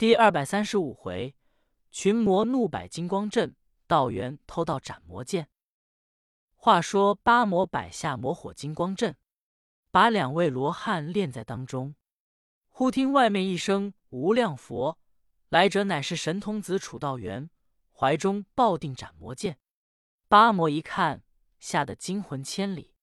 [0.00, 1.36] 第二百三十五回，
[1.90, 3.54] 群魔怒摆金光阵，
[3.86, 5.50] 道元偷盗斩魔剑。
[6.56, 9.18] 话说八魔摆下魔火金光阵，
[9.90, 11.94] 把两位罗汉炼在当中。
[12.70, 14.98] 忽听外面一声“无量佛”，
[15.50, 17.50] 来者乃是神童子楚道元，
[17.92, 19.58] 怀中抱定斩魔剑。
[20.28, 21.22] 八魔一看，
[21.58, 22.94] 吓得惊魂千里。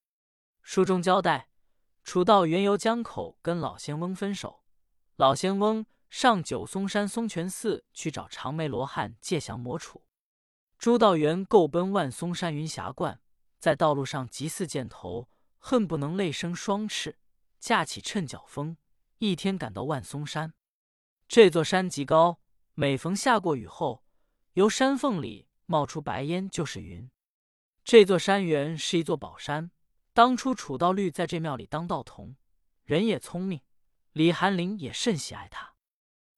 [0.64, 1.50] 书中交代，
[2.04, 4.64] 楚道元由江口跟老仙翁分手，
[5.16, 5.86] 老仙翁。
[6.10, 10.02] 上九松山松泉寺去找长眉罗汉借降魔杵，
[10.78, 13.20] 朱道元够奔万松山云霞观，
[13.60, 17.18] 在道路上急似箭头，恨不能泪生双翅，
[17.60, 18.78] 架起趁脚风，
[19.18, 20.54] 一天赶到万松山。
[21.28, 22.40] 这座山极高，
[22.74, 24.06] 每逢下过雨后，
[24.54, 27.10] 由山缝里冒出白烟，就是云。
[27.84, 29.72] 这座山原是一座宝山，
[30.14, 32.36] 当初楚道律在这庙里当道童，
[32.84, 33.62] 人也聪明，
[34.14, 35.74] 李寒林也甚喜爱他。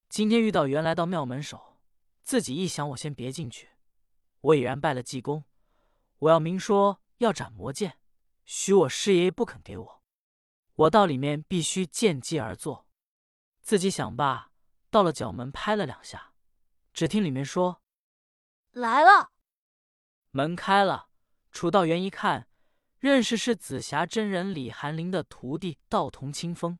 [0.09, 1.77] 今天遇到原来到庙门首，
[2.23, 3.69] 自己一想，我先别进去。
[4.41, 5.43] 我已然拜了济公，
[6.17, 7.99] 我要明说要斩魔剑，
[8.43, 10.03] 许我师爷爷不肯给我，
[10.73, 12.87] 我到里面必须见机而坐。
[13.61, 14.51] 自己想罢，
[14.89, 16.33] 到了角门拍了两下，
[16.91, 17.83] 只听里面说
[18.73, 19.29] ：“来了。”
[20.31, 21.09] 门开了，
[21.51, 22.47] 楚道元一看，
[22.97, 26.79] 认识是紫霞真人李寒林的徒弟道童清风。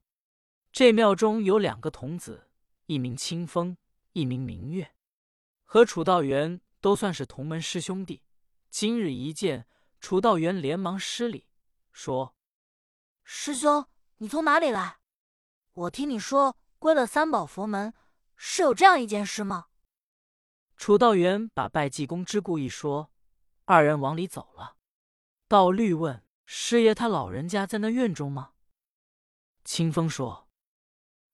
[0.72, 2.48] 这庙中有两个童子。
[2.89, 3.77] 一名清风，
[4.13, 4.95] 一名明月，
[5.63, 8.23] 和楚道元都算是同门师兄弟。
[8.71, 9.67] 今日一见，
[9.99, 11.45] 楚道元连忙施礼，
[11.91, 12.35] 说
[13.23, 13.85] ：“师兄，
[14.17, 14.97] 你从哪里来？
[15.73, 17.93] 我听你说归了三宝佛门，
[18.35, 19.67] 是有这样一件事吗？”
[20.75, 23.11] 楚道元把拜济公之故一说，
[23.65, 24.77] 二人往里走了。
[25.47, 28.53] 道律问师爷：“他老人家在那院中吗？”
[29.63, 30.49] 清风说：“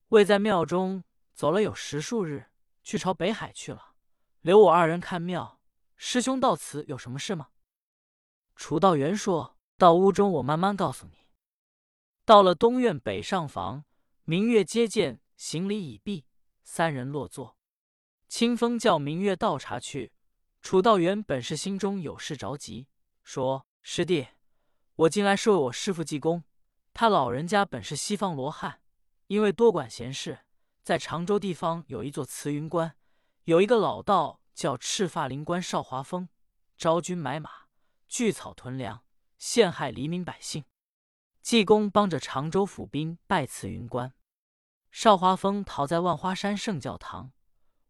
[0.09, 1.05] 未在庙中。”
[1.36, 2.45] 走了有十数日，
[2.81, 3.94] 去朝北海去了，
[4.39, 5.59] 留我二人看庙。
[5.97, 7.50] 师兄到此有什么事吗？
[8.55, 11.28] 楚道元说到屋中，我慢慢告诉你。
[12.24, 13.84] 到了东院北上房，
[14.24, 16.25] 明月接见，行礼已毕，
[16.63, 17.57] 三人落座。
[18.29, 20.13] 清风叫明月倒茶去。
[20.62, 22.88] 楚道元本是心中有事着急，
[23.24, 24.29] 说：“师弟，
[24.95, 26.45] 我进来是为我师父济公，
[26.94, 28.79] 他老人家本是西方罗汉，
[29.28, 30.40] 因为多管闲事。”
[30.85, 32.96] 在常州地方有一座慈云观，
[33.46, 36.29] 有一个老道叫赤发灵官少华峰，
[36.78, 37.50] 招军买马，
[38.07, 39.03] 聚草屯粮，
[39.40, 40.63] 陷害黎民百姓。
[41.41, 44.13] 济公帮着常州府兵拜慈云观，
[44.91, 47.31] 少华峰逃在万花山圣教堂。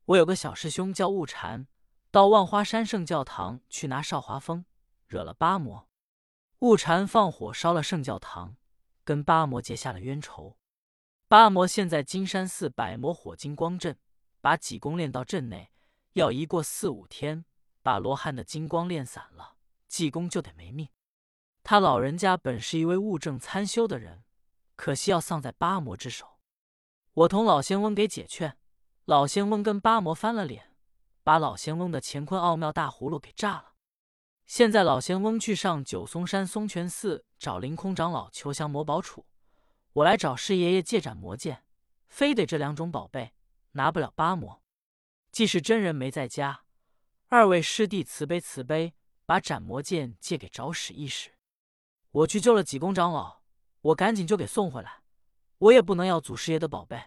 [0.05, 1.67] 我有个小师兄叫悟禅，
[2.11, 4.63] 到万花山圣教堂去拿少华峰，
[5.05, 5.89] 惹了八魔。
[6.59, 8.55] 悟禅放火烧了圣教堂，
[9.03, 10.55] 跟八魔结下了冤仇。
[11.27, 13.97] 八魔现在金山寺百魔火金光阵，
[14.41, 15.71] 把济公练到阵内，
[16.13, 17.45] 要一过四五天，
[17.81, 19.55] 把罗汉的金光练散了，
[19.87, 20.87] 济公就得没命。
[21.63, 24.23] 他老人家本是一位悟正参修的人，
[24.75, 26.37] 可惜要丧在八魔之手。
[27.13, 28.55] 我同老仙翁给解劝，
[29.05, 30.75] 老仙翁跟八魔翻了脸，
[31.23, 33.73] 把老仙翁的乾坤奥妙大葫芦给炸了。
[34.45, 39.23] 现在老仙翁去上九松山松泉寺找凌空长老求降魔宝杵。
[39.95, 41.63] 我来找师爷爷借斩魔剑，
[42.09, 43.33] 非得这两种宝贝，
[43.72, 44.61] 拿不了八魔。
[45.31, 46.66] 既是真人没在家，
[47.29, 48.94] 二位师弟慈悲慈悲，
[49.25, 51.31] 把斩魔剑借给找使一使。
[52.11, 53.41] 我去救了济公长老，
[53.79, 55.03] 我赶紧就给送回来。
[55.59, 57.01] 我也不能要祖师爷的宝贝。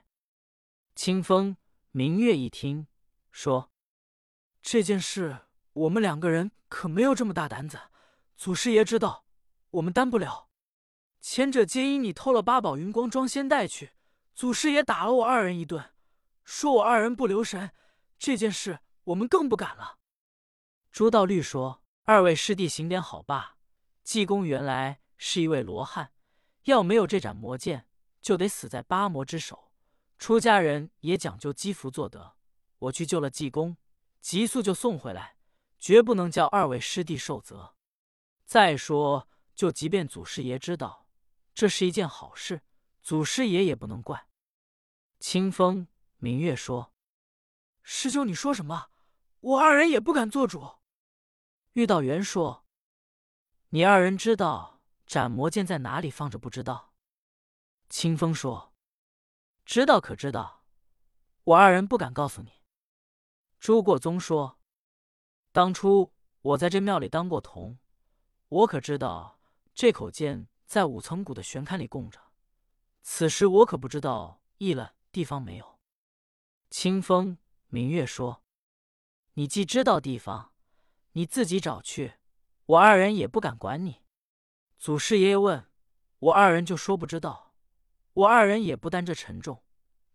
[0.95, 1.59] 清风
[1.91, 2.87] 明月一听，
[3.31, 3.71] 说
[4.63, 5.41] ：“这件事
[5.75, 7.79] 我们两个人可没有这么大胆子，
[8.39, 9.27] 祖师爷知道，
[9.73, 10.48] 我们担不了。”
[11.31, 13.91] 前者皆因你偷了八宝云光装仙带去，
[14.35, 15.91] 祖师爷打了我二人一顿，
[16.43, 17.71] 说我二人不留神。
[18.19, 19.99] 这件事我们更不敢了。
[20.91, 23.59] 朱道律说：“二位师弟行点好罢。
[24.03, 26.13] 济公原来是一位罗汉，
[26.63, 27.87] 要没有这盏魔剑，
[28.23, 29.71] 就得死在八魔之手。
[30.19, 32.37] 出家人也讲究积福作德。
[32.79, 33.77] 我去救了济公，
[34.23, 35.37] 急速就送回来，
[35.79, 37.75] 绝不能叫二位师弟受责。
[38.47, 41.05] 再说，就即便祖师爷知道。”
[41.59, 42.63] 这是一件好事，
[43.03, 44.29] 祖师爷也不能怪。
[45.19, 45.89] 清风
[46.19, 46.95] 明月说
[47.83, 48.91] ：“师兄，你说什么？
[49.41, 50.77] 我二人也不敢做主。”
[51.75, 52.65] 玉道元说
[53.71, 56.95] ：“你二人知道斩魔剑在哪里放着不知道？”
[57.91, 58.73] 清风说
[59.67, 60.65] ：“知道可知道？
[61.43, 62.53] 我二人不敢告诉你。”
[63.59, 64.61] 朱过宗说
[65.51, 67.81] ：“当初我在这庙里当过童，
[68.47, 69.41] 我可知道
[69.75, 72.21] 这口剑。”在五层谷的玄龛里供着，
[73.01, 75.81] 此时我可不知道异了地方没有。
[76.69, 77.39] 清风
[77.69, 78.45] 明月说
[79.33, 80.53] ：“你既知道地方，
[81.13, 82.19] 你自己找去，
[82.67, 84.03] 我二人也不敢管你。”
[84.77, 85.67] 祖师爷爷问
[86.19, 87.55] 我二人，就说不知道。
[88.13, 89.65] 我二人也不担这沉重，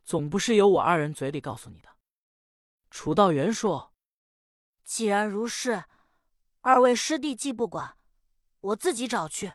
[0.04, 1.90] 总不是由我二人嘴里告诉你的。
[2.92, 3.96] 楚道元说
[4.86, 5.86] ：“既然如是，
[6.62, 7.98] 二位师弟既不管，
[8.60, 9.54] 我自己找去。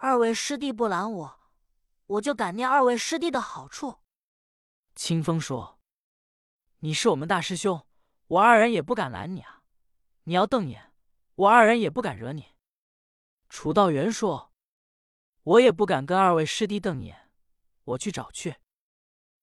[0.00, 1.40] 二位师弟不拦我，
[2.06, 3.98] 我就感念二位师弟的好处。”
[4.94, 5.80] 清风说
[6.78, 7.84] ：“你是我们大师兄，
[8.28, 9.64] 我二人也不敢拦你啊。
[10.22, 10.92] 你要瞪眼，
[11.34, 12.54] 我二人也不敢惹你。”
[13.50, 14.52] 楚道元说
[15.42, 17.32] ：“我也不敢跟二位师弟瞪眼，
[17.82, 18.54] 我去找去。”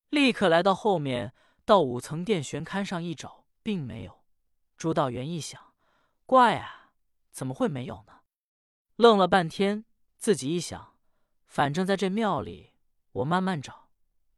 [0.09, 1.33] 立刻来到后面，
[1.65, 4.23] 到五层殿玄龛上一找，并没有。
[4.77, 5.73] 朱道元一想，
[6.25, 6.93] 怪啊，
[7.31, 8.21] 怎么会没有呢？
[8.95, 9.83] 愣了半天，
[10.17, 10.97] 自己一想，
[11.45, 12.73] 反正在这庙里，
[13.11, 13.89] 我慢慢找，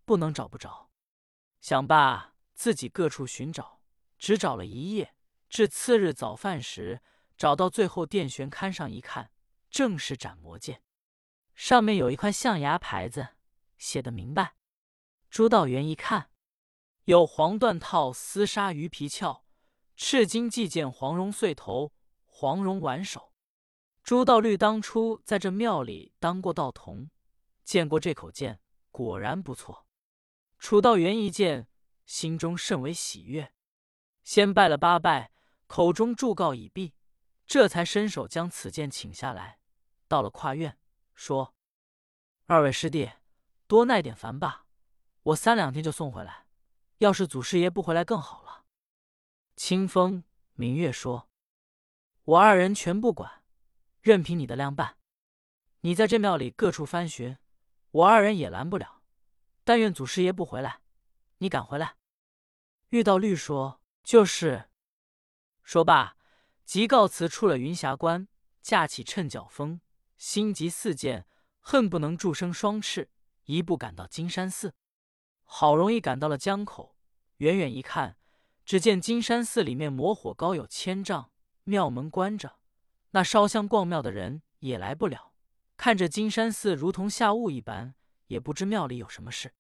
[0.06, 0.90] 不能找不着。
[1.62, 3.82] 想罢，自己各处寻找，
[4.18, 5.14] 只找了一夜。
[5.50, 7.02] 至次日早饭时，
[7.38, 9.32] 找到最后殿悬龛上一看，
[9.70, 10.82] 正是斩魔剑，
[11.56, 13.30] 上面有一块象牙牌子，
[13.78, 14.56] 写的明白。
[15.30, 16.32] 朱道元一看，
[17.06, 19.46] 有黄缎套丝纱鱼皮鞘，
[19.96, 21.94] 赤金髻剑黄绒穗头，
[22.26, 23.34] 黄绒挽手。
[24.08, 27.10] 朱道律当初在这庙里当过道童，
[27.66, 29.86] 见过这口剑，果然不错。
[30.60, 31.68] 楚道元一见，
[32.06, 33.52] 心中甚为喜悦，
[34.24, 35.34] 先拜了八拜，
[35.68, 36.94] 口中祝告已毕，
[37.46, 39.60] 这才伸手将此剑请下来，
[40.08, 40.80] 到了跨院，
[41.14, 41.54] 说
[42.48, 43.12] ：“二位师弟，
[43.68, 44.68] 多耐点烦吧，
[45.24, 46.48] 我三两天就送回来。
[47.00, 48.64] 要是祖师爷不回来更好了。”
[49.58, 50.24] 清风
[50.54, 51.30] 明月说
[52.24, 53.44] ：“我二人全不管，
[54.08, 54.96] 任凭你的量办。
[55.82, 57.38] 你在这庙里各处翻寻，
[57.92, 59.02] 我二人也拦不了。”
[59.66, 60.80] 但愿祖师爷不回来，
[61.40, 61.98] 你赶回来。
[62.92, 64.70] 遇到绿说：“就是。”
[65.62, 66.16] 说罢，
[66.64, 68.30] 即告辞出了云霞关，
[68.62, 69.82] 驾起趁脚风，
[70.18, 71.28] 心急似箭，
[71.60, 73.12] 恨不能助生双翅，
[73.44, 74.74] 一步赶到金山寺。
[75.44, 76.96] 好容易赶到了江口，
[77.40, 78.18] 远远一看，
[78.64, 81.34] 只见金山寺里面魔火高有千丈，
[81.66, 82.58] 庙门关着，
[83.12, 85.34] 那烧香逛庙的人也来不了。
[85.76, 87.96] 看着金山寺如同下雾一般。
[88.28, 89.54] 也不知庙里有什么事。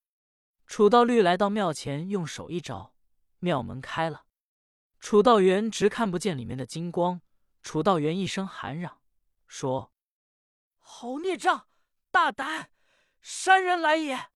[0.66, 2.94] 楚道律来到庙前，用手一招，
[3.40, 4.26] 庙门开了。
[5.00, 7.22] 楚道元直看不见里面的金光。
[7.64, 9.00] 楚道元一声喊嚷，
[9.48, 9.94] 说
[10.80, 11.68] ：“好孽障，
[12.12, 12.70] 大胆，
[13.22, 14.28] 山人来也！”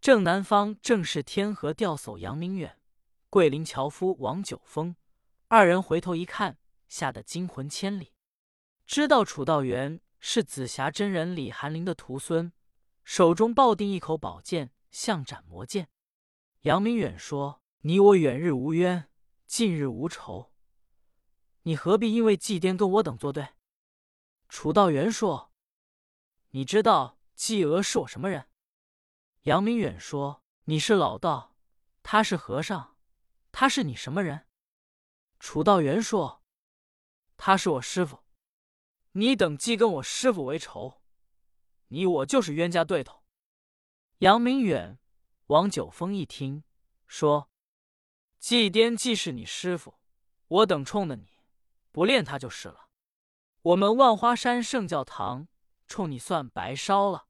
[0.00, 2.78] 正南方正是天河吊叟杨明远、
[3.28, 4.96] 桂林樵夫王九峰
[5.48, 6.56] 二人，回头一看，
[6.88, 8.13] 吓得惊魂千里，
[8.86, 12.52] 知道楚道元是紫霞真人李寒林的徒孙。
[13.04, 15.90] 手中抱定一口宝剑，像斩魔剑。
[16.62, 19.10] 杨明远说：“你我远日无冤，
[19.46, 20.50] 近日无仇，
[21.64, 23.48] 你何必因为祭奠跟我等作对？”
[24.48, 25.52] 楚道元说
[26.52, 28.48] ：“你知道季娥是我什么人？”
[29.44, 31.54] 杨明远说：“你是老道，
[32.02, 32.96] 他是和尚，
[33.52, 34.46] 他是你什么人？”
[35.38, 36.42] 楚道元说
[37.36, 38.23] ：“他是我师傅，
[39.16, 41.00] 你等既跟我师傅为仇。”
[41.88, 43.22] 你我就是冤家对头。
[44.18, 44.98] 杨明远、
[45.46, 46.64] 王九峰一听，
[47.06, 47.50] 说
[48.40, 49.98] ：“祭颠既是你师傅，
[50.48, 51.38] 我等冲的你，
[51.92, 52.88] 不练他就是了。
[53.62, 55.46] 我们万花山圣教堂
[55.86, 57.26] 冲你算白烧了。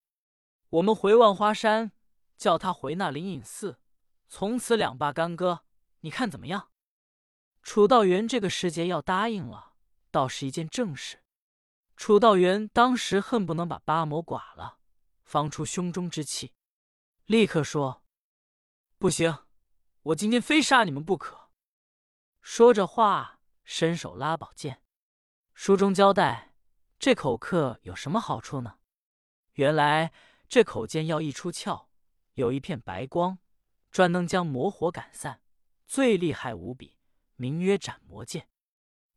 [0.70, 1.92] 我们回万花山，
[2.36, 3.80] 叫他回那灵隐寺，
[4.28, 5.64] 从此两罢干戈。
[6.00, 6.70] 你看怎么样？”
[7.62, 9.74] 楚道元这个时节要答应了，
[10.10, 11.23] 倒是一件正事。
[11.96, 14.78] 楚道元当时恨不能把八魔剐了，
[15.22, 16.52] 方出胸中之气，
[17.24, 18.04] 立刻说
[18.98, 19.46] ：“不行，
[20.02, 21.50] 我今天非杀你们不可。”
[22.42, 24.82] 说着话，伸手拉宝剑。
[25.54, 26.54] 书中交代，
[26.98, 28.78] 这口刻有什么好处呢？
[29.52, 30.12] 原来
[30.48, 31.88] 这口剑要一出鞘，
[32.34, 33.38] 有一片白光，
[33.92, 35.40] 专能将魔火赶散，
[35.86, 36.98] 最厉害无比，
[37.36, 38.48] 名曰斩魔剑。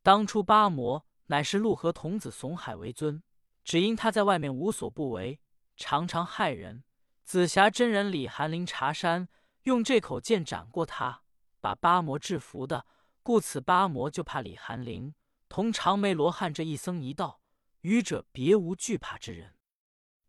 [0.03, 1.06] 当初八魔。
[1.27, 3.21] 乃是陆河童子怂海为尊，
[3.63, 5.39] 只因他在外面无所不为，
[5.75, 6.83] 常常害人。
[7.23, 9.27] 紫霞真人李寒林茶山
[9.63, 11.23] 用这口剑斩过他，
[11.59, 12.85] 把八魔制服的，
[13.21, 15.13] 故此八魔就怕李寒林
[15.49, 17.41] 同长眉罗汉这一僧一道，
[17.81, 19.55] 愚者别无惧怕之人。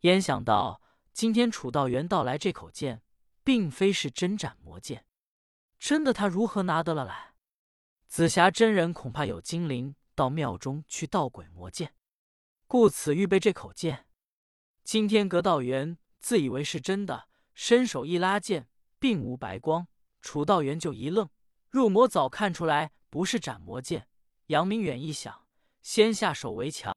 [0.01, 3.03] 焉想到今天楚道元到来，这口剑
[3.45, 5.07] 并非是真斩魔剑，
[5.79, 7.35] 真的他如何拿得了来？
[8.09, 9.95] 紫霞真人恐怕有精灵。
[10.19, 11.95] 到庙中去盗鬼魔剑，
[12.67, 14.09] 故此预备这口剑。
[14.83, 19.87] 今天格道元自以为是真的，伸手一拉剑，并无白光，
[20.21, 21.31] 楚道元就一愣，
[21.71, 24.09] 入魔早看出来不是斩魔剑。
[24.47, 25.47] 杨明远一想，
[25.83, 26.87] 先下手为强。